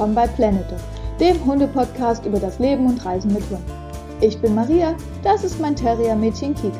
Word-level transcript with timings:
willkommen 0.00 0.14
bei 0.14 0.28
Planet 0.28 0.70
Dog, 0.70 0.78
dem 1.20 1.44
Hunde-Podcast 1.44 2.24
über 2.24 2.40
das 2.40 2.58
Leben 2.58 2.86
und 2.86 3.04
Reisen 3.04 3.34
mit 3.34 3.42
Hund. 3.50 3.60
Ich 4.22 4.40
bin 4.40 4.54
Maria, 4.54 4.96
das 5.22 5.44
ist 5.44 5.60
mein 5.60 5.76
Terrier-Mädchen 5.76 6.54
Kika. 6.54 6.78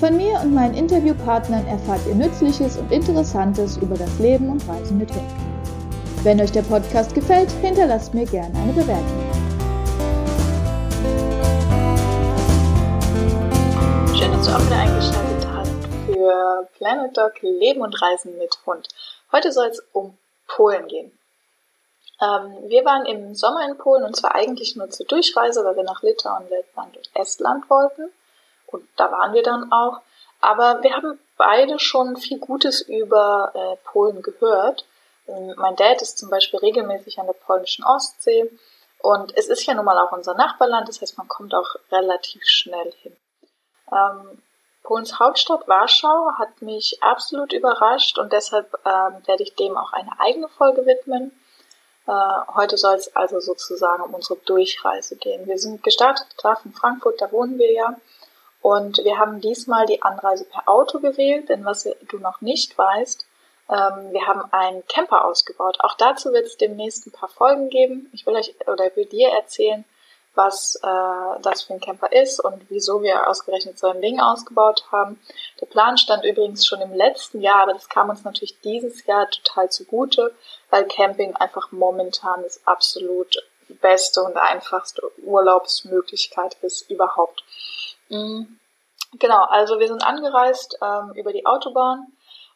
Von 0.00 0.16
mir 0.16 0.40
und 0.40 0.54
meinen 0.54 0.72
Interviewpartnern 0.72 1.66
erfahrt 1.66 2.00
ihr 2.08 2.14
Nützliches 2.14 2.78
und 2.78 2.90
Interessantes 2.90 3.76
über 3.76 3.94
das 3.94 4.18
Leben 4.18 4.48
und 4.48 4.66
Reisen 4.66 4.96
mit 4.96 5.10
Hund. 5.10 5.30
Wenn 6.22 6.40
euch 6.40 6.50
der 6.50 6.62
Podcast 6.62 7.14
gefällt, 7.14 7.50
hinterlasst 7.60 8.14
mir 8.14 8.24
gerne 8.24 8.58
eine 8.58 8.72
Bewertung. 8.72 9.20
Schön, 14.16 14.32
dass 14.32 14.46
du 14.46 14.54
auch 14.54 14.64
wieder 14.64 14.78
eingeschaltet 14.78 15.46
hast 15.52 15.72
für 16.06 16.68
Planet 16.78 17.14
Dog 17.14 17.42
Leben 17.42 17.82
und 17.82 18.00
Reisen 18.00 18.38
mit 18.38 18.56
Hund. 18.64 18.88
Heute 19.30 19.52
soll 19.52 19.66
es 19.66 19.82
um 19.92 20.16
Polen 20.46 20.88
gehen. 20.88 21.12
Ähm, 22.20 22.68
wir 22.68 22.84
waren 22.84 23.06
im 23.06 23.34
Sommer 23.34 23.66
in 23.66 23.76
Polen 23.78 24.04
und 24.04 24.16
zwar 24.16 24.34
eigentlich 24.34 24.76
nur 24.76 24.90
zur 24.90 25.06
Durchreise, 25.06 25.64
weil 25.64 25.76
wir 25.76 25.82
nach 25.82 26.02
Litauen, 26.02 26.48
Lettland 26.48 26.96
und 26.96 27.10
Estland 27.14 27.68
wollten. 27.68 28.12
Und 28.66 28.86
da 28.96 29.10
waren 29.10 29.34
wir 29.34 29.42
dann 29.42 29.72
auch. 29.72 30.00
Aber 30.40 30.82
wir 30.82 30.94
haben 30.94 31.18
beide 31.36 31.78
schon 31.78 32.16
viel 32.16 32.38
Gutes 32.38 32.82
über 32.82 33.52
äh, 33.54 33.76
Polen 33.88 34.22
gehört. 34.22 34.84
Ähm, 35.26 35.54
mein 35.56 35.76
Dad 35.76 36.02
ist 36.02 36.18
zum 36.18 36.30
Beispiel 36.30 36.60
regelmäßig 36.60 37.18
an 37.18 37.26
der 37.26 37.34
polnischen 37.34 37.84
Ostsee. 37.84 38.50
Und 39.00 39.36
es 39.36 39.48
ist 39.48 39.66
ja 39.66 39.74
nun 39.74 39.84
mal 39.84 39.98
auch 39.98 40.12
unser 40.12 40.34
Nachbarland, 40.34 40.88
das 40.88 41.02
heißt, 41.02 41.18
man 41.18 41.28
kommt 41.28 41.54
auch 41.54 41.76
relativ 41.92 42.42
schnell 42.46 42.90
hin. 43.02 43.14
Ähm, 43.92 44.42
Polens 44.82 45.18
Hauptstadt 45.18 45.68
Warschau 45.68 46.32
hat 46.38 46.62
mich 46.62 47.02
absolut 47.02 47.52
überrascht 47.52 48.18
und 48.18 48.32
deshalb 48.32 48.72
ähm, 48.84 49.22
werde 49.26 49.42
ich 49.42 49.54
dem 49.56 49.76
auch 49.76 49.92
eine 49.92 50.20
eigene 50.20 50.48
Folge 50.48 50.86
widmen. 50.86 51.32
Äh, 52.06 52.12
heute 52.54 52.76
soll 52.76 52.96
es 52.96 53.14
also 53.16 53.40
sozusagen 53.40 54.02
um 54.02 54.14
unsere 54.14 54.38
Durchreise 54.44 55.16
gehen. 55.16 55.46
Wir 55.46 55.58
sind 55.58 55.82
gestartet, 55.82 56.26
klar, 56.36 56.56
von 56.56 56.72
Frankfurt, 56.72 57.20
da 57.20 57.32
wohnen 57.32 57.58
wir 57.58 57.72
ja. 57.72 57.96
Und 58.60 58.98
wir 59.04 59.18
haben 59.18 59.40
diesmal 59.40 59.86
die 59.86 60.02
Anreise 60.02 60.44
per 60.44 60.68
Auto 60.68 60.98
gewählt, 60.98 61.48
denn 61.48 61.64
was 61.64 61.82
du 61.84 62.18
noch 62.18 62.40
nicht 62.40 62.76
weißt, 62.76 63.26
ähm, 63.68 64.12
wir 64.12 64.26
haben 64.26 64.42
einen 64.52 64.86
Camper 64.86 65.24
ausgebaut. 65.24 65.78
Auch 65.80 65.94
dazu 65.94 66.32
wird 66.32 66.46
es 66.46 66.56
demnächst 66.56 67.06
ein 67.06 67.12
paar 67.12 67.28
Folgen 67.28 67.70
geben. 67.70 68.10
Ich 68.12 68.26
will 68.26 68.34
euch 68.36 68.54
oder 68.66 68.94
will 68.96 69.06
dir 69.06 69.30
erzählen, 69.30 69.84
was 70.34 70.76
äh, 70.82 71.40
das 71.42 71.62
für 71.62 71.74
ein 71.74 71.80
Camper 71.80 72.12
ist 72.12 72.40
und 72.40 72.68
wieso 72.68 73.02
wir 73.02 73.28
ausgerechnet 73.28 73.78
so 73.78 73.88
ein 73.88 74.00
Ding 74.00 74.20
ausgebaut 74.20 74.84
haben. 74.90 75.20
Der 75.60 75.66
Plan 75.66 75.96
stand 75.96 76.24
übrigens 76.24 76.66
schon 76.66 76.80
im 76.80 76.92
letzten 76.92 77.40
Jahr, 77.40 77.62
aber 77.62 77.72
das 77.72 77.88
kam 77.88 78.10
uns 78.10 78.24
natürlich 78.24 78.60
dieses 78.60 79.06
Jahr 79.06 79.28
total 79.30 79.70
zugute, 79.70 80.34
weil 80.70 80.86
Camping 80.86 81.36
einfach 81.36 81.70
momentan 81.72 82.42
das 82.42 82.66
absolut 82.66 83.36
beste 83.80 84.22
und 84.22 84.36
einfachste 84.36 85.02
Urlaubsmöglichkeit 85.22 86.56
ist 86.62 86.90
überhaupt. 86.90 87.44
Mhm. 88.08 88.58
Genau, 89.18 89.44
also 89.44 89.78
wir 89.78 89.88
sind 89.88 90.04
angereist 90.04 90.78
ähm, 90.82 91.12
über 91.14 91.32
die 91.32 91.46
Autobahn 91.46 92.06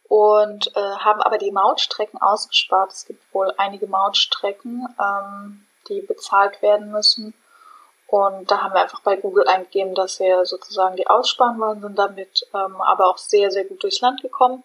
und 0.08 0.74
äh, 0.76 0.80
haben 0.80 1.22
aber 1.22 1.38
die 1.38 1.52
Mautstrecken 1.52 2.20
ausgespart. 2.20 2.92
Es 2.92 3.06
gibt 3.06 3.22
wohl 3.32 3.52
einige 3.58 3.86
Mautstrecken, 3.86 4.88
ähm, 5.00 5.66
die 5.88 6.00
bezahlt 6.00 6.60
werden 6.62 6.90
müssen. 6.90 7.34
Und 8.09 8.51
da 8.51 8.62
haben 8.62 8.73
wir 8.73 8.81
einfach 8.81 9.03
bei 9.03 9.17
Google 9.17 9.47
eingegeben, 9.47 9.95
dass 9.95 10.19
wir 10.19 10.47
sozusagen 10.47 10.97
die 10.97 11.06
aussparen 11.06 11.61
wollen, 11.61 11.83
sind 11.83 11.98
damit 11.98 12.47
ähm, 12.55 12.81
aber 12.81 13.11
auch 13.11 13.19
sehr, 13.19 13.51
sehr 13.51 13.64
gut 13.64 13.83
durchs 13.83 14.01
Land 14.01 14.23
gekommen. 14.23 14.64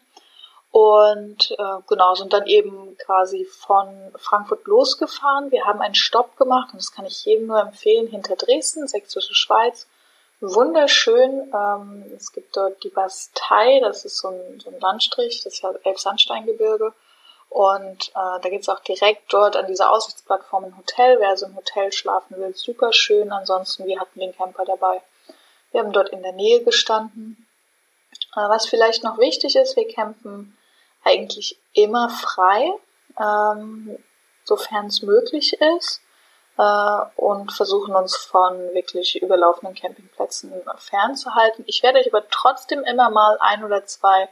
Und 0.72 1.52
äh, 1.52 1.82
genau, 1.88 2.16
sind 2.16 2.32
dann 2.32 2.48
eben 2.48 2.98
quasi 2.98 3.46
von 3.46 3.88
Frankfurt 4.18 4.66
losgefahren. 4.66 5.52
Wir 5.52 5.66
haben 5.66 5.82
einen 5.82 5.94
Stopp 5.94 6.38
gemacht 6.38 6.70
und 6.72 6.82
das 6.82 6.94
kann 6.94 7.06
ich 7.06 7.26
jedem 7.26 7.48
nur 7.48 7.60
empfehlen, 7.60 8.08
hinter 8.08 8.38
Dresden, 8.38 8.88
Sächsische 8.88 9.36
Schweiz. 9.36 9.88
Wunderschön. 10.40 11.52
Ähm, 11.54 12.12
es 12.18 12.32
gibt 12.32 12.56
dort 12.56 12.82
die 12.84 12.90
Bastei, 12.90 13.82
das 13.82 14.06
ist 14.06 14.18
so 14.18 14.30
ein, 14.30 14.62
so 14.62 14.70
ein 14.70 14.80
Landstrich, 14.80 15.42
das 15.44 15.56
ist 15.56 15.64
ja 15.64 15.72
Elbsandsteingebirge. 15.84 16.94
Und 17.54 18.10
äh, 18.10 18.40
da 18.42 18.50
gibt's 18.50 18.68
auch 18.68 18.80
direkt 18.80 19.32
dort 19.32 19.56
an 19.56 19.68
dieser 19.68 19.92
Aussichtsplattform 19.92 20.64
ein 20.64 20.76
Hotel. 20.76 21.20
Wer 21.20 21.30
also 21.30 21.46
im 21.46 21.56
Hotel 21.56 21.92
schlafen 21.92 22.36
will, 22.38 22.56
super 22.56 22.92
schön. 22.94 23.32
Ansonsten, 23.32 23.86
wir 23.86 24.00
hatten 24.00 24.20
den 24.20 24.36
Camper 24.36 24.66
dabei. 24.66 25.04
Wir 25.72 25.82
haben 25.82 25.92
dort 25.92 26.10
in 26.10 26.24
der 26.24 26.32
Nähe 26.32 26.64
gestanden. 26.64 27.46
Äh, 28.36 28.50
was 28.50 28.68
vielleicht 28.68 29.04
noch 29.04 29.20
wichtig 29.20 29.56
ist, 29.56 29.76
wir 29.76 29.88
campen 29.88 30.58
eigentlich 31.04 31.60
immer 31.74 32.10
frei, 32.10 32.74
ähm, 33.22 34.00
sofern 34.46 34.88
es 34.88 35.04
möglich 35.04 35.54
ist. 35.78 36.02
Äh, 36.58 37.00
und 37.18 37.52
versuchen 37.52 37.94
uns 37.94 38.16
von 38.16 38.58
wirklich 38.74 39.22
überlaufenden 39.22 39.76
Campingplätzen 39.76 40.52
fernzuhalten. 40.78 41.66
Ich 41.68 41.84
werde 41.84 42.00
euch 42.00 42.12
aber 42.12 42.28
trotzdem 42.32 42.84
immer 42.84 43.12
mal 43.12 43.38
ein 43.42 43.64
oder 43.64 43.86
zwei 43.86 44.28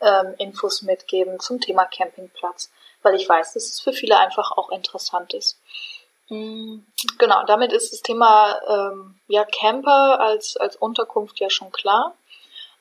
ähm, 0.00 0.34
Infos 0.38 0.82
mitgeben 0.82 1.40
zum 1.40 1.60
Thema 1.60 1.84
Campingplatz, 1.84 2.70
weil 3.02 3.14
ich 3.14 3.28
weiß, 3.28 3.54
dass 3.54 3.64
es 3.64 3.80
für 3.80 3.92
viele 3.92 4.18
einfach 4.18 4.52
auch 4.52 4.70
interessant 4.70 5.34
ist. 5.34 5.58
Mm, 6.28 6.78
genau, 7.18 7.44
damit 7.44 7.72
ist 7.72 7.92
das 7.92 8.02
Thema 8.02 8.60
ähm, 8.68 9.20
ja 9.28 9.44
Camper 9.44 10.20
als 10.20 10.56
als 10.56 10.76
Unterkunft 10.76 11.40
ja 11.40 11.50
schon 11.50 11.72
klar. 11.72 12.14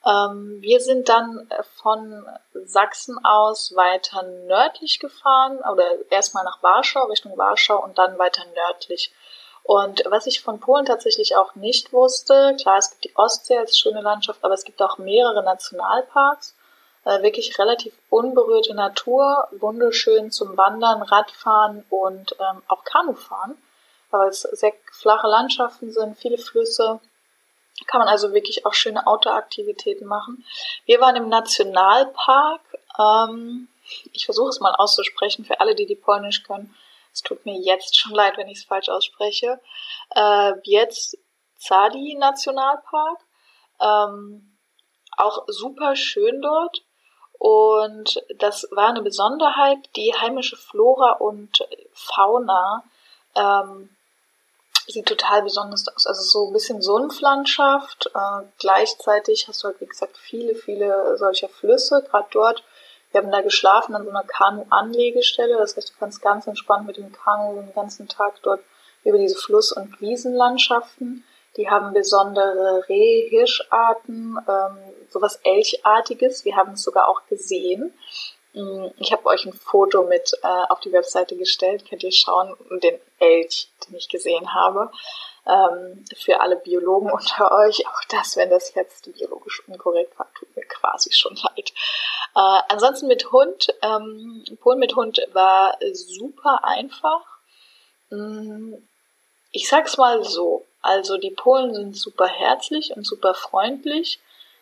Ähm, 0.05 0.61
wir 0.61 0.79
sind 0.79 1.09
dann 1.09 1.49
von 1.81 2.25
Sachsen 2.53 3.17
aus 3.25 3.75
weiter 3.75 4.23
nördlich 4.23 4.99
gefahren 4.99 5.59
oder 5.71 5.83
erstmal 6.09 6.45
nach 6.45 6.63
Warschau, 6.63 7.05
Richtung 7.05 7.37
Warschau 7.37 7.83
und 7.83 7.97
dann 7.97 8.17
weiter 8.17 8.43
nördlich. 8.55 9.11
Und 9.63 10.03
was 10.07 10.25
ich 10.25 10.41
von 10.41 10.59
Polen 10.59 10.85
tatsächlich 10.85 11.35
auch 11.35 11.55
nicht 11.55 11.91
wusste, 11.91 12.55
klar, 12.59 12.77
es 12.77 12.91
gibt 12.91 13.03
die 13.03 13.15
Ostsee 13.15 13.57
als 13.57 13.77
schöne 13.77 14.01
Landschaft, 14.01 14.43
aber 14.43 14.53
es 14.53 14.63
gibt 14.63 14.81
auch 14.81 14.97
mehrere 14.97 15.43
Nationalparks 15.43 16.55
äh, 17.09 17.23
wirklich 17.23 17.57
relativ 17.57 17.93
unberührte 18.09 18.75
Natur, 18.75 19.47
wunderschön 19.51 20.31
zum 20.31 20.55
Wandern, 20.57 21.01
Radfahren 21.01 21.83
und 21.89 22.35
ähm, 22.39 22.61
auch 22.67 22.83
Kanufahren, 22.83 23.57
weil 24.11 24.29
es 24.29 24.41
sehr 24.41 24.73
flache 24.91 25.27
Landschaften 25.27 25.91
sind, 25.91 26.17
viele 26.17 26.37
Flüsse. 26.37 26.99
Kann 27.87 27.99
man 27.99 28.09
also 28.09 28.33
wirklich 28.33 28.65
auch 28.65 28.75
schöne 28.75 29.07
Outdoor-Aktivitäten 29.07 30.05
machen. 30.05 30.45
Wir 30.85 31.01
waren 31.01 31.15
im 31.15 31.29
Nationalpark. 31.29 32.61
Ähm, 32.99 33.69
ich 34.13 34.25
versuche 34.25 34.49
es 34.49 34.59
mal 34.59 34.75
auszusprechen 34.75 35.45
für 35.45 35.59
alle, 35.61 35.73
die 35.73 35.87
die 35.87 35.95
Polnisch 35.95 36.43
können. 36.43 36.75
Es 37.11 37.21
tut 37.21 37.43
mir 37.45 37.57
jetzt 37.57 37.97
schon 37.97 38.13
leid, 38.13 38.37
wenn 38.37 38.49
ich 38.49 38.59
es 38.59 38.65
falsch 38.65 38.89
ausspreche. 38.89 39.59
Äh, 40.13 40.51
jetzt 40.63 41.17
Zadi 41.57 42.15
Nationalpark. 42.19 43.19
Ähm, 43.81 44.57
auch 45.17 45.45
super 45.47 45.95
schön 45.95 46.41
dort. 46.41 46.83
Und 47.39 48.21
das 48.37 48.67
war 48.71 48.89
eine 48.89 49.01
Besonderheit, 49.01 49.77
die 49.95 50.13
heimische 50.13 50.57
Flora 50.57 51.13
und 51.13 51.65
Fauna 51.93 52.83
ähm, 53.35 53.89
sieht 54.87 55.05
total 55.05 55.43
besonders 55.43 55.87
aus. 55.87 56.05
Also 56.05 56.21
so 56.21 56.47
ein 56.47 56.53
bisschen 56.53 56.81
Sumpflandschaft. 56.81 58.11
Äh, 58.13 58.45
gleichzeitig 58.59 59.47
hast 59.47 59.63
du 59.63 59.69
halt, 59.69 59.79
wie 59.79 59.85
gesagt, 59.85 60.17
viele, 60.17 60.53
viele 60.53 61.17
solcher 61.17 61.47
Flüsse, 61.47 62.03
gerade 62.09 62.27
dort. 62.31 62.63
Wir 63.11 63.21
haben 63.21 63.31
da 63.31 63.41
geschlafen 63.41 63.95
an 63.95 64.03
so 64.03 64.09
einer 64.09 64.23
Kanu-Anlegestelle. 64.23 65.57
Das 65.57 65.77
heißt, 65.77 65.91
du 65.91 65.93
kannst 65.97 66.21
ganz 66.21 66.45
entspannt 66.45 66.87
mit 66.87 66.97
dem 66.97 67.13
Kanu 67.13 67.55
den 67.55 67.73
ganzen 67.73 68.09
Tag 68.09 68.35
dort 68.43 68.61
über 69.05 69.17
diese 69.17 69.35
Fluss- 69.35 69.71
und 69.71 70.01
Wiesenlandschaften 70.01 71.23
die 71.59 71.69
haben 71.69 71.91
besondere 71.93 72.87
Reh-Hirscharten, 72.87 74.37
ähm, 74.47 74.77
sowas 75.09 75.41
Elchartiges. 75.43 76.45
Wir 76.45 76.55
haben 76.55 76.73
es 76.73 76.83
sogar 76.83 77.09
auch 77.09 77.25
gesehen. 77.27 77.93
Mm, 78.53 78.85
ich 78.97 79.11
habe 79.11 79.25
euch 79.25 79.45
ein 79.45 79.51
Foto 79.51 80.03
mit 80.03 80.31
äh, 80.41 80.47
auf 80.69 80.79
die 80.79 80.93
Webseite 80.93 81.35
gestellt. 81.35 81.83
Könnt 81.89 82.03
ihr 82.03 82.13
schauen, 82.13 82.55
den 82.81 82.97
Elch, 83.19 83.67
den 83.85 83.97
ich 83.97 84.07
gesehen 84.07 84.53
habe. 84.53 84.89
Ähm, 85.45 86.05
für 86.15 86.39
alle 86.39 86.55
Biologen 86.55 87.11
unter 87.11 87.51
euch, 87.51 87.85
auch 87.85 88.03
das, 88.09 88.37
wenn 88.37 88.49
das 88.49 88.73
jetzt 88.73 89.11
biologisch 89.13 89.61
unkorrekt 89.67 90.17
war, 90.17 90.31
tut 90.39 90.55
mir 90.55 90.63
quasi 90.63 91.11
schon 91.11 91.35
leid. 91.35 91.73
Äh, 92.35 92.61
ansonsten 92.69 93.07
mit 93.07 93.33
Hund, 93.33 93.67
ähm, 93.81 94.45
Polen 94.61 94.79
mit 94.79 94.95
Hund 94.95 95.21
war 95.33 95.77
super 95.91 96.61
einfach. 96.63 97.25
Mm, 98.11 98.75
ich 99.51 99.67
sag's 99.67 99.97
mal 99.97 100.23
so, 100.23 100.65
also 100.81 101.17
die 101.17 101.31
Polen 101.31 101.73
sind 101.73 101.95
super 101.95 102.27
herzlich 102.27 102.95
und 102.95 103.05
super 103.05 103.33
freundlich, 103.33 104.19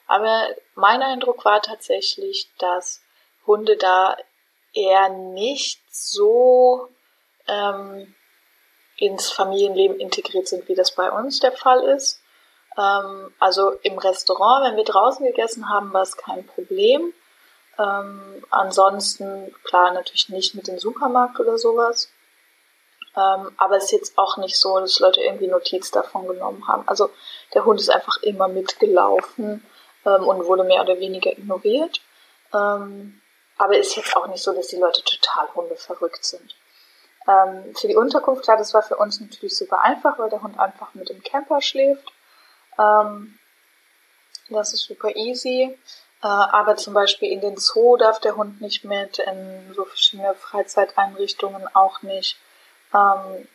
aber 0.07 0.47
mein 0.75 1.01
Eindruck 1.01 1.45
war 1.45 1.61
tatsächlich, 1.61 2.49
dass 2.57 3.01
Hunde 3.45 3.77
da 3.77 4.17
eher 4.73 5.09
nicht 5.09 5.81
so 5.89 6.89
ähm, 7.47 8.13
ins 8.97 9.29
Familienleben 9.29 9.99
integriert 9.99 10.47
sind, 10.47 10.67
wie 10.67 10.75
das 10.75 10.91
bei 10.91 11.11
uns 11.11 11.39
der 11.39 11.51
Fall 11.51 11.83
ist. 11.83 12.21
Ähm, 12.77 13.33
also 13.39 13.71
im 13.83 13.97
Restaurant, 13.97 14.65
wenn 14.65 14.77
wir 14.77 14.83
draußen 14.83 15.25
gegessen 15.25 15.69
haben, 15.69 15.93
war 15.93 16.01
es 16.01 16.17
kein 16.17 16.45
Problem. 16.45 17.13
Ähm, 17.79 18.43
ansonsten, 18.49 19.53
klar, 19.63 19.93
natürlich 19.93 20.29
nicht 20.29 20.55
mit 20.55 20.67
dem 20.67 20.79
Supermarkt 20.79 21.39
oder 21.39 21.57
sowas. 21.57 22.09
Ähm, 23.17 23.51
aber 23.57 23.77
es 23.77 23.85
ist 23.85 23.91
jetzt 23.91 24.17
auch 24.17 24.37
nicht 24.37 24.57
so, 24.57 24.79
dass 24.79 24.99
Leute 24.99 25.21
irgendwie 25.21 25.47
Notiz 25.47 25.89
davon 25.89 26.27
genommen 26.27 26.67
haben. 26.67 26.87
Also 26.87 27.09
der 27.55 27.65
Hund 27.65 27.79
ist 27.79 27.89
einfach 27.89 28.21
immer 28.21 28.47
mitgelaufen 28.47 29.65
ähm, 30.05 30.23
und 30.23 30.45
wurde 30.45 30.63
mehr 30.63 30.81
oder 30.81 30.99
weniger 30.99 31.31
ignoriert. 31.31 31.99
Ähm, 32.53 33.19
aber 33.57 33.77
ist 33.77 33.95
jetzt 33.95 34.15
auch 34.15 34.27
nicht 34.27 34.43
so, 34.43 34.53
dass 34.53 34.67
die 34.67 34.75
Leute 34.75 35.03
total 35.03 35.47
hundeverrückt 35.55 36.23
sind. 36.23 36.55
Ähm, 37.27 37.73
für 37.75 37.87
die 37.87 37.95
Unterkunft, 37.95 38.43
klar, 38.43 38.57
das 38.57 38.75
war 38.75 38.83
für 38.83 38.97
uns 38.97 39.19
natürlich 39.19 39.57
super 39.57 39.81
einfach, 39.81 40.19
weil 40.19 40.29
der 40.29 40.43
Hund 40.43 40.59
einfach 40.59 40.93
mit 40.93 41.09
dem 41.09 41.23
Camper 41.23 41.61
schläft. 41.61 42.13
Ähm, 42.77 43.39
das 44.49 44.73
ist 44.73 44.83
super 44.83 45.15
easy. 45.15 45.75
Äh, 46.21 46.27
aber 46.27 46.75
zum 46.77 46.93
Beispiel 46.93 47.31
in 47.31 47.41
den 47.41 47.57
Zoo 47.57 47.97
darf 47.97 48.19
der 48.19 48.35
Hund 48.35 48.61
nicht 48.61 48.83
mit, 48.83 49.17
in 49.17 49.73
so 49.75 49.85
verschiedene 49.85 50.35
Freizeiteinrichtungen 50.35 51.67
auch 51.75 52.03
nicht. 52.03 52.37
Ähm, 52.94 53.48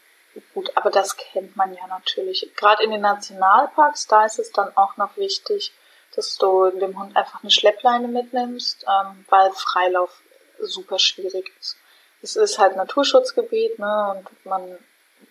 gut, 0.54 0.70
aber 0.76 0.90
das 0.90 1.16
kennt 1.16 1.56
man 1.56 1.74
ja 1.74 1.86
natürlich. 1.86 2.50
Gerade 2.56 2.82
in 2.84 2.90
den 2.90 3.00
Nationalparks, 3.00 4.06
da 4.06 4.24
ist 4.24 4.38
es 4.38 4.52
dann 4.52 4.76
auch 4.76 4.96
noch 4.96 5.16
wichtig, 5.16 5.72
dass 6.14 6.36
du 6.36 6.70
dem 6.70 6.98
Hund 6.98 7.16
einfach 7.16 7.42
eine 7.42 7.50
Schleppleine 7.50 8.08
mitnimmst, 8.08 8.84
ähm, 8.84 9.24
weil 9.28 9.50
Freilauf 9.52 10.22
super 10.60 10.98
schwierig 10.98 11.50
ist. 11.58 11.76
Es 12.22 12.36
ist 12.36 12.58
halt 12.58 12.76
Naturschutzgebiet, 12.76 13.78
ne, 13.78 14.14
und 14.16 14.46
man 14.46 14.78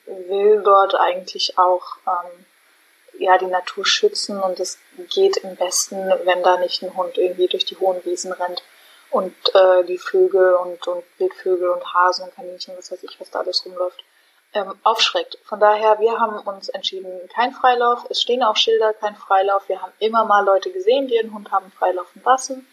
will 0.05 0.61
dort 0.63 0.95
eigentlich 0.95 1.57
auch 1.57 1.97
ähm, 2.07 2.45
ja 3.19 3.37
die 3.37 3.45
Natur 3.45 3.85
schützen 3.85 4.39
und 4.39 4.59
es 4.59 4.77
geht 5.13 5.43
am 5.45 5.55
besten, 5.55 5.95
wenn 6.25 6.43
da 6.43 6.57
nicht 6.57 6.81
ein 6.81 6.95
Hund 6.95 7.17
irgendwie 7.17 7.47
durch 7.47 7.65
die 7.65 7.77
hohen 7.77 8.03
Wiesen 8.03 8.31
rennt 8.31 8.63
und 9.11 9.35
äh, 9.53 9.83
die 9.83 9.97
Vögel 9.97 10.55
und, 10.55 10.87
und 10.87 11.03
Wildvögel 11.17 11.69
und 11.69 11.93
Hasen 11.93 12.25
und 12.25 12.35
Kaninchen, 12.35 12.75
was 12.77 12.91
weiß 12.91 13.03
ich, 13.03 13.19
was 13.19 13.29
da 13.29 13.39
alles 13.39 13.65
rumläuft, 13.65 14.03
ähm, 14.53 14.73
aufschreckt. 14.83 15.37
Von 15.43 15.59
daher, 15.59 15.99
wir 15.99 16.19
haben 16.19 16.39
uns 16.39 16.69
entschieden, 16.69 17.29
kein 17.33 17.51
Freilauf. 17.51 18.05
Es 18.09 18.21
stehen 18.21 18.43
auch 18.43 18.55
Schilder, 18.55 18.93
kein 18.93 19.15
Freilauf. 19.15 19.67
Wir 19.69 19.81
haben 19.81 19.93
immer 19.99 20.25
mal 20.25 20.45
Leute 20.45 20.71
gesehen, 20.71 21.07
die 21.07 21.15
ihren 21.15 21.33
Hund 21.33 21.51
haben 21.51 21.71
freilaufen 21.71 22.21
lassen. 22.23 22.67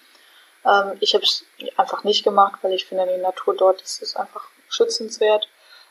Ähm, 0.64 0.96
ich 1.00 1.14
habe 1.14 1.25
es 1.25 1.44
einfach 1.76 2.05
nicht 2.05 2.25
gemacht, 2.25 2.61
weil 2.62 2.73
ich 2.73 2.87
finde, 2.87 3.06
die 3.06 3.20
Natur 3.20 3.56
dort 3.56 3.82
ist, 3.82 4.00
ist 4.00 4.17
einfach 4.17 4.46
schützenswert. 4.69 5.49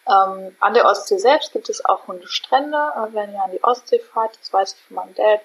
Ähm, 0.08 0.56
an 0.62 0.74
der 0.74 0.86
Ostsee 0.86 1.18
selbst 1.18 1.52
gibt 1.52 1.70
es 1.70 1.84
auch 1.84 2.08
Hundestrände. 2.08 2.78
Äh, 2.78 3.14
wenn 3.14 3.34
ihr 3.34 3.44
an 3.44 3.52
die 3.52 3.64
Ostsee 3.64 4.00
fahrt, 4.00 4.38
das 4.40 4.54
weiß 4.54 4.76
ich 4.76 4.88
von 4.88 4.96
meinem 4.96 5.16
Dad, 5.16 5.42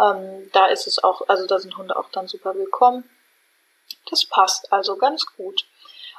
ähm, 0.00 0.50
da 0.52 0.66
ist 0.66 0.86
es 0.86 1.02
auch, 1.02 1.28
also 1.28 1.46
da 1.46 1.58
sind 1.58 1.76
Hunde 1.76 1.96
auch 1.96 2.08
dann 2.10 2.28
super 2.28 2.54
willkommen. 2.54 3.08
Das 4.10 4.24
passt 4.24 4.72
also 4.72 4.96
ganz 4.96 5.26
gut. 5.36 5.64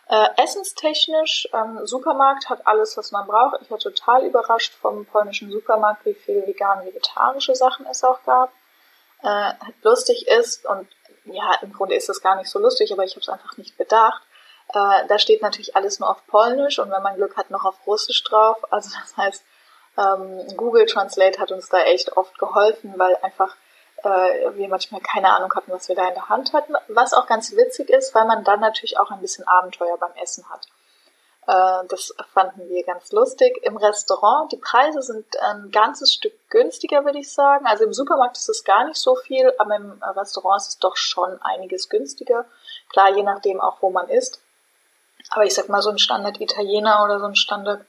Äh, 0.08 0.28
essenstechnisch, 0.38 1.48
ähm, 1.54 1.86
Supermarkt 1.86 2.50
hat 2.50 2.66
alles, 2.66 2.98
was 2.98 3.12
man 3.12 3.28
braucht. 3.28 3.62
Ich 3.62 3.70
war 3.70 3.78
total 3.78 4.26
überrascht 4.26 4.74
vom 4.74 5.06
polnischen 5.06 5.52
Supermarkt, 5.52 6.06
wie 6.06 6.16
viele 6.16 6.48
vegan, 6.48 6.84
vegetarische 6.84 7.56
Sachen 7.56 7.86
es 7.86 8.04
auch 8.04 8.24
gab. 8.24 8.52
Äh, 9.22 9.54
lustig 9.84 10.28
ist, 10.28 10.66
und 10.66 10.88
ja, 11.26 11.54
im 11.62 11.74
Grunde 11.74 11.96
ist 11.96 12.10
es 12.10 12.22
gar 12.22 12.36
nicht 12.38 12.50
so 12.50 12.58
lustig, 12.58 12.92
aber 12.92 13.04
ich 13.04 13.12
habe 13.12 13.22
es 13.22 13.30
einfach 13.30 13.58
nicht 13.58 13.78
bedacht. 13.78 14.24
Äh, 14.70 15.08
da 15.08 15.20
steht 15.20 15.42
natürlich 15.42 15.76
alles 15.76 16.00
nur 16.00 16.10
auf 16.10 16.26
Polnisch 16.28 16.80
und 16.80 16.90
wenn 16.92 17.04
man 17.04 17.16
Glück 17.16 17.38
hat, 17.38 17.52
noch 17.52 17.66
auf 17.66 17.76
Russisch 17.86 18.24
drauf. 18.24 18.58
Also 18.72 18.90
das 19.00 19.18
heißt, 19.18 19.44
ähm, 19.98 20.58
Google 20.58 20.86
Translate 20.86 21.40
hat 21.40 21.52
uns 21.52 21.70
da 21.70 21.80
echt 21.82 22.16
oft 22.18 22.38
geholfen, 22.40 22.94
weil 22.98 23.16
einfach 23.18 23.56
äh, 24.04 24.56
wir 24.56 24.68
manchmal 24.70 25.02
keine 25.02 25.34
Ahnung 25.34 25.54
hatten, 25.56 25.72
was 25.72 25.88
wir 25.90 25.96
da 25.96 26.08
in 26.08 26.14
der 26.14 26.30
Hand 26.30 26.54
hatten. 26.54 26.74
Was 26.88 27.14
auch 27.14 27.28
ganz 27.28 27.56
witzig 27.56 27.90
ist, 27.90 28.14
weil 28.16 28.26
man 28.26 28.44
dann 28.44 28.60
natürlich 28.60 28.98
auch 29.00 29.12
ein 29.12 29.22
bisschen 29.22 29.48
Abenteuer 29.48 29.98
beim 29.98 30.14
Essen 30.22 30.50
hat. 30.50 30.68
Äh, 31.48 31.88
das 31.88 32.14
fanden 32.34 32.70
wir 32.70 32.84
ganz 32.84 33.12
lustig. 33.12 33.58
Im 33.64 33.78
Restaurant, 33.78 34.52
die 34.52 34.58
Preise 34.58 35.02
sind 35.02 35.26
ein 35.42 35.72
ganzes 35.72 36.14
Stück 36.14 36.34
günstiger, 36.50 37.06
würde 37.06 37.20
ich 37.20 37.34
sagen. 37.34 37.66
Also 37.66 37.86
im 37.86 37.94
Supermarkt 37.94 38.38
ist 38.38 38.50
es 38.50 38.64
gar 38.64 38.86
nicht 38.86 38.98
so 38.98 39.16
viel, 39.16 39.52
aber 39.58 39.76
im 39.76 40.02
Restaurant 40.04 40.62
ist 40.62 40.68
es 40.68 40.78
doch 40.80 40.96
schon 40.96 41.42
einiges 41.42 41.90
günstiger. 41.90 42.46
Klar, 42.90 43.16
je 43.16 43.24
nachdem 43.24 43.60
auch, 43.60 43.82
wo 43.82 43.90
man 43.90 44.10
isst. 44.10 44.42
Aber 45.32 45.44
ich 45.44 45.54
sag 45.54 45.70
mal, 45.70 45.82
so 45.82 45.90
ein 45.90 46.00
Standard 46.00 46.40
Italiener 46.40 47.04
oder 47.04 47.20
so 47.20 47.26
ein 47.26 47.36
Standard 47.36 47.82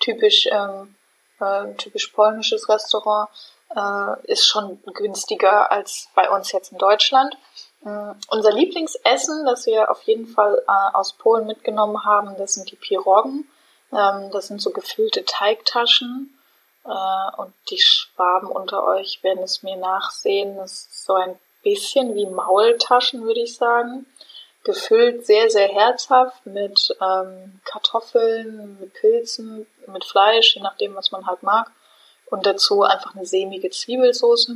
typisch, 0.00 0.46
ähm, 0.50 0.94
äh, 1.40 1.72
typisch 1.74 2.08
polnisches 2.08 2.68
Restaurant 2.68 3.28
äh, 3.74 4.32
ist 4.32 4.46
schon 4.46 4.80
günstiger 4.94 5.70
als 5.70 6.08
bei 6.14 6.30
uns 6.30 6.52
jetzt 6.52 6.72
in 6.72 6.78
Deutschland. 6.78 7.36
Äh, 7.84 8.14
unser 8.30 8.52
Lieblingsessen, 8.52 9.44
das 9.44 9.66
wir 9.66 9.90
auf 9.90 10.02
jeden 10.02 10.26
Fall 10.26 10.62
äh, 10.66 10.96
aus 10.96 11.12
Polen 11.14 11.46
mitgenommen 11.46 12.04
haben, 12.04 12.36
das 12.36 12.54
sind 12.54 12.70
die 12.70 12.76
Piroggen. 12.76 13.48
Ähm, 13.92 14.30
das 14.32 14.48
sind 14.48 14.60
so 14.60 14.70
gefüllte 14.70 15.24
Teigtaschen. 15.24 16.38
Äh, 16.84 17.40
und 17.40 17.52
die 17.70 17.80
Schwaben 17.80 18.48
unter 18.48 18.84
euch 18.84 19.22
werden 19.22 19.42
es 19.42 19.62
mir 19.62 19.76
nachsehen. 19.76 20.56
Das 20.56 20.72
ist 20.72 21.04
so 21.04 21.14
ein 21.14 21.38
bisschen 21.62 22.14
wie 22.14 22.26
Maultaschen, 22.26 23.24
würde 23.24 23.40
ich 23.40 23.56
sagen. 23.56 24.06
Gefüllt 24.62 25.26
sehr, 25.26 25.50
sehr 25.50 25.68
herzhaft 25.68 26.46
mit 26.46 26.96
ähm, 27.02 27.60
Kartoffeln, 27.64 28.78
mit 28.80 28.94
Pilzen, 28.94 29.66
mit 29.86 30.04
Fleisch, 30.06 30.56
je 30.56 30.62
nachdem, 30.62 30.94
was 30.94 31.12
man 31.12 31.26
halt 31.26 31.42
mag 31.42 31.70
und 32.26 32.46
dazu 32.46 32.82
einfach 32.82 33.14
eine 33.14 33.26
sämige 33.26 33.70
Zwiebelsauce. 33.70 34.50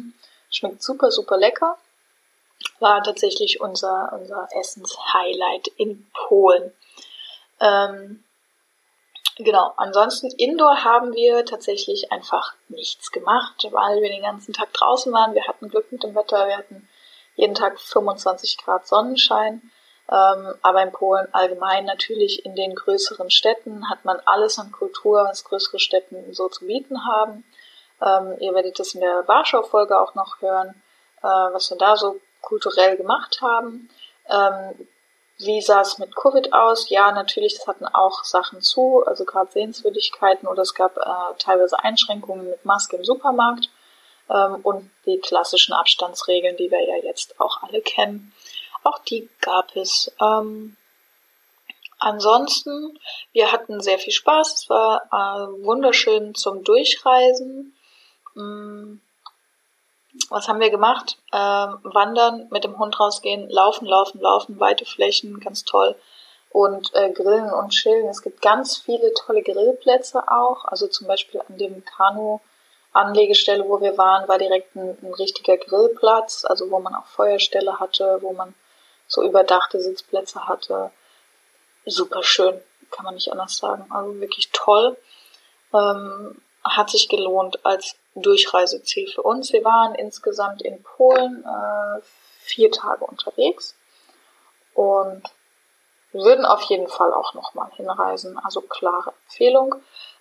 Schmeckt 0.50 0.82
super, 0.82 1.10
super 1.10 1.36
lecker. 1.36 1.76
War 2.80 3.02
tatsächlich 3.02 3.60
unser, 3.60 4.12
unser 4.18 4.48
Essenshighlight 4.58 5.68
in 5.76 6.10
Polen. 6.12 6.72
Ähm, 7.60 8.24
genau, 9.36 9.72
ansonsten 9.76 10.30
Indoor 10.30 10.84
haben 10.84 11.14
wir 11.14 11.44
tatsächlich 11.44 12.10
einfach 12.10 12.54
nichts 12.68 13.10
gemacht, 13.10 13.66
weil 13.70 14.00
wir 14.00 14.08
den 14.08 14.22
ganzen 14.22 14.52
Tag 14.52 14.72
draußen 14.72 15.12
waren. 15.12 15.34
Wir 15.34 15.46
hatten 15.46 15.68
Glück 15.68 15.92
mit 15.92 16.02
dem 16.02 16.14
Wetter, 16.14 16.46
wir 16.46 16.56
hatten 16.56 16.88
jeden 17.36 17.54
Tag 17.54 17.80
25 17.80 18.58
Grad 18.58 18.86
Sonnenschein. 18.86 19.70
Ähm, 20.10 20.54
aber 20.62 20.82
in 20.82 20.92
Polen 20.92 21.28
allgemein 21.32 21.84
natürlich 21.84 22.44
in 22.46 22.56
den 22.56 22.74
größeren 22.74 23.30
Städten 23.30 23.90
hat 23.90 24.04
man 24.04 24.18
alles 24.24 24.58
an 24.58 24.72
Kultur, 24.72 25.24
was 25.24 25.44
größere 25.44 25.78
Städten 25.78 26.32
so 26.32 26.48
zu 26.48 26.66
bieten 26.66 27.06
haben. 27.06 27.44
Ähm, 28.00 28.36
ihr 28.40 28.54
werdet 28.54 28.78
das 28.78 28.94
in 28.94 29.00
der 29.00 29.26
Warschau-Folge 29.26 30.00
auch 30.00 30.14
noch 30.14 30.40
hören, 30.40 30.82
äh, 31.22 31.26
was 31.26 31.70
wir 31.70 31.78
da 31.78 31.96
so 31.96 32.20
kulturell 32.40 32.96
gemacht 32.96 33.40
haben. 33.42 33.90
Ähm, 34.28 34.86
wie 35.38 35.60
sah 35.62 35.82
es 35.82 35.98
mit 35.98 36.14
Covid 36.16 36.52
aus? 36.52 36.90
Ja, 36.90 37.12
natürlich, 37.12 37.54
es 37.54 37.66
hatten 37.68 37.86
auch 37.86 38.24
Sachen 38.24 38.60
zu, 38.60 39.04
also 39.06 39.24
gerade 39.24 39.50
Sehenswürdigkeiten 39.52 40.48
oder 40.48 40.62
es 40.62 40.74
gab 40.74 40.96
äh, 40.96 41.34
teilweise 41.38 41.78
Einschränkungen 41.78 42.50
mit 42.50 42.64
Maske 42.64 42.96
im 42.96 43.04
Supermarkt 43.04 43.70
ähm, 44.28 44.56
und 44.62 44.90
die 45.06 45.18
klassischen 45.18 45.74
Abstandsregeln, 45.74 46.56
die 46.56 46.70
wir 46.70 46.84
ja 46.84 46.96
jetzt 47.04 47.40
auch 47.40 47.62
alle 47.62 47.80
kennen. 47.80 48.34
Auch 48.82 48.98
die 49.00 49.28
gab 49.40 49.76
es. 49.76 50.12
Ähm, 50.20 50.76
ansonsten, 51.98 52.98
wir 53.32 53.52
hatten 53.52 53.80
sehr 53.80 53.98
viel 53.98 54.12
Spaß. 54.12 54.54
Es 54.54 54.70
war 54.70 55.02
äh, 55.12 55.64
wunderschön 55.64 56.34
zum 56.34 56.64
Durchreisen. 56.64 57.77
Mm, 58.38 59.00
was 60.30 60.48
haben 60.48 60.60
wir 60.60 60.70
gemacht? 60.70 61.18
Ähm, 61.32 61.78
wandern, 61.82 62.48
mit 62.50 62.64
dem 62.64 62.78
Hund 62.78 62.98
rausgehen, 62.98 63.48
laufen, 63.48 63.86
laufen, 63.86 64.20
laufen, 64.20 64.60
weite 64.60 64.84
Flächen, 64.84 65.40
ganz 65.40 65.64
toll. 65.64 65.96
Und 66.50 66.94
äh, 66.94 67.10
grillen 67.10 67.52
und 67.52 67.70
chillen. 67.70 68.08
Es 68.08 68.22
gibt 68.22 68.40
ganz 68.40 68.78
viele 68.78 69.12
tolle 69.14 69.42
Grillplätze 69.42 70.22
auch. 70.28 70.64
Also 70.64 70.86
zum 70.86 71.06
Beispiel 71.06 71.40
an 71.46 71.58
dem 71.58 71.84
Kanu-Anlegestelle, 71.84 73.68
wo 73.68 73.80
wir 73.80 73.98
waren, 73.98 74.28
war 74.28 74.38
direkt 74.38 74.74
ein, 74.74 74.96
ein 75.02 75.14
richtiger 75.14 75.56
Grillplatz, 75.56 76.44
also 76.46 76.70
wo 76.70 76.78
man 76.78 76.94
auch 76.94 77.06
Feuerstelle 77.06 77.78
hatte, 77.80 78.18
wo 78.22 78.32
man 78.32 78.54
so 79.08 79.22
überdachte 79.22 79.80
Sitzplätze 79.80 80.48
hatte. 80.48 80.90
Super 81.84 82.22
schön, 82.22 82.60
kann 82.90 83.04
man 83.04 83.14
nicht 83.14 83.30
anders 83.30 83.56
sagen. 83.56 83.86
Also 83.90 84.18
wirklich 84.20 84.50
toll. 84.52 84.96
Ähm, 85.74 86.40
hat 86.64 86.90
sich 86.90 87.08
gelohnt 87.08 87.64
als 87.64 87.96
Durchreiseziel 88.14 89.08
für 89.08 89.22
uns. 89.22 89.52
Wir 89.52 89.64
waren 89.64 89.94
insgesamt 89.94 90.62
in 90.62 90.82
Polen 90.82 91.44
äh, 91.44 92.00
vier 92.40 92.70
Tage 92.70 93.04
unterwegs 93.04 93.76
und 94.74 95.22
würden 96.12 96.44
auf 96.44 96.62
jeden 96.62 96.88
Fall 96.88 97.12
auch 97.12 97.34
nochmal 97.34 97.70
hinreisen. 97.76 98.38
Also 98.38 98.60
klare 98.60 99.12
Empfehlung. 99.26 99.74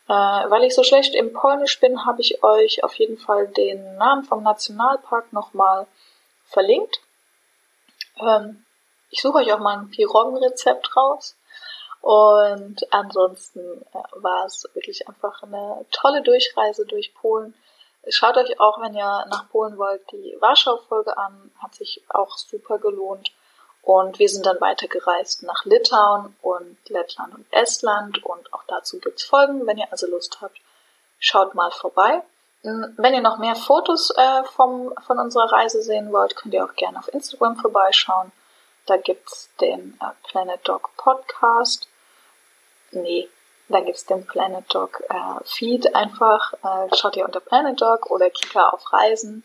Äh, 0.08 0.13
weil 0.13 0.63
ich 0.63 0.74
so 0.74 0.84
schlecht 0.84 1.15
im 1.15 1.34
Polnisch 1.34 1.79
bin, 1.79 2.06
habe 2.06 2.22
ich 2.22 2.44
euch 2.44 2.84
auf 2.84 2.94
jeden 2.96 3.17
Fall 3.17 3.48
den 3.50 3.98
Namen 3.98 4.24
vom 4.24 4.44
Nationalpark 4.44 5.34
nochmal 5.34 5.86
verlinkt. 6.46 7.01
Ähm, 8.20 8.63
ich 9.10 9.22
suche 9.22 9.39
euch 9.39 9.51
auch 9.53 9.60
mal 9.60 9.77
ein 9.77 9.89
Piroggen-Rezept 9.89 10.96
raus. 10.96 11.36
Und 12.01 12.82
ansonsten 12.92 13.60
äh, 13.94 13.98
war 14.16 14.46
es 14.46 14.68
wirklich 14.74 15.08
einfach 15.08 15.44
eine 15.44 15.86
tolle 15.92 16.22
Durchreise 16.22 16.86
durch 16.86 17.13
Polen. 17.16 17.54
Schaut 18.10 18.38
euch 18.38 18.60
auch, 18.60 18.80
wenn 18.82 18.96
ihr 18.96 19.25
nach 19.30 19.50
Polen 19.50 19.77
wollt, 19.77 20.10
die 20.12 20.38
Warschau-Folge 20.39 21.18
an. 21.18 21.51
Hat 21.62 21.75
sich 21.75 22.01
auch 22.10 22.38
super 22.38 22.77
gelohnt. 22.77 23.32
Und 23.82 24.20
wir 24.20 24.27
sind 24.27 24.46
dann 24.46 24.60
weitergereist 24.60 25.44
nach 25.44 25.63
Litauen 25.63 26.36
und 26.42 26.77
Lettland 26.89 27.34
und 27.34 27.46
Estland 27.51 28.24
und 28.25 28.54
auch 28.54 28.63
dazu 28.68 29.00
gibt's 29.00 29.24
Folgen. 29.24 29.66
Wenn 29.66 29.77
ihr 29.77 29.89
also 29.92 30.08
Lust 30.08 30.39
habt, 30.42 30.58
schaut 31.20 31.56
mal 31.56 31.72
vorbei. 31.72 32.22
Hm, 32.63 32.96
wenn 32.98 33.13
ihr 33.13 33.22
noch 33.22 33.38
mehr 33.38 33.56
Fotos 33.56 34.12
äh, 34.18 34.44
vom, 34.44 34.94
von 35.06 35.20
unserer 35.20 35.51
Reise 35.51 35.82
sehen 35.82 36.12
wollt, 36.12 36.36
könnt 36.36 36.54
ihr 36.54 36.66
auch 36.66 36.75
gerne 36.75 37.00
auf 37.00 37.13
Instagram 37.13 37.56
vorbeischauen. 37.56 38.32
Da 38.88 38.96
gibt's 38.98 39.50
den 39.60 40.00
äh, 40.01 40.12
Planet 40.29 40.65
Dog 40.67 40.89
Podcast. 40.96 41.88
Nee, 42.91 43.29
da 43.67 43.82
gibt's 43.82 44.06
den 44.06 44.25
Planet 44.25 44.63
Dog 44.74 45.03
äh, 45.10 45.44
Feed 45.44 45.94
einfach. 45.94 46.53
Äh, 46.63 46.96
schaut 46.96 47.17
ihr 47.17 47.25
unter 47.25 47.41
Planet 47.41 47.79
Dog 47.79 48.10
oder 48.10 48.29
Kika 48.29 48.70
auf 48.70 48.94
Reisen. 48.94 49.44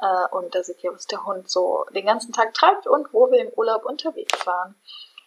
Äh, 0.00 0.34
und 0.34 0.54
da 0.54 0.62
seht 0.62 0.82
ihr, 0.84 0.94
was 0.94 1.08
der 1.08 1.26
Hund 1.26 1.50
so 1.50 1.84
den 1.90 2.06
ganzen 2.06 2.32
Tag 2.32 2.54
treibt 2.54 2.86
und 2.86 3.12
wo 3.12 3.30
wir 3.32 3.40
im 3.40 3.52
Urlaub 3.56 3.84
unterwegs 3.84 4.46
waren. 4.46 4.76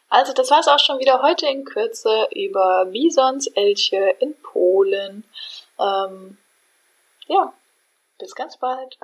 Also 0.10 0.32
das 0.32 0.50
war's 0.50 0.70
auch 0.70 0.80
schon 0.80 1.00
wieder 1.00 1.22
heute 1.22 1.48
in 1.48 1.66
Kürze 1.66 2.30
über 2.32 2.86
Bisons, 2.86 3.48
Elche 3.48 4.16
in 4.20 4.34
Polen. 4.42 5.26
Ähm, 5.78 6.38
ja, 7.28 7.52
bis 8.18 8.34
ganz 8.34 8.56
bald. 8.56 8.98